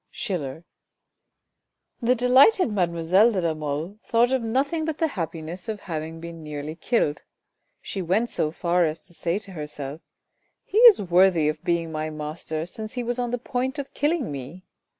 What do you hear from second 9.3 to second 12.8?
to herself," he is worthy of being my master